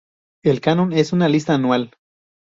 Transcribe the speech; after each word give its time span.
El 0.43 0.61
Canon 0.61 0.93
es 0.93 1.13
una 1.13 1.29
lista 1.29 1.53
anual. 1.53 1.91